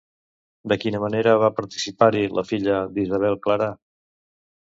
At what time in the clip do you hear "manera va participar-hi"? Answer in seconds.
1.03-2.23